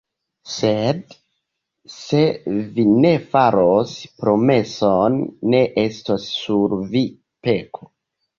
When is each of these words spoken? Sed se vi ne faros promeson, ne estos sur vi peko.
Sed 0.51 1.01
se 1.95 2.21
vi 2.77 2.85
ne 3.03 3.11
faros 3.35 3.93
promeson, 4.23 5.21
ne 5.53 5.61
estos 5.85 6.27
sur 6.41 6.77
vi 6.97 7.05
peko. 7.49 7.89